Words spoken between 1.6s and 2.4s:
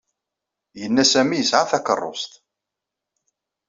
takeṛṛust.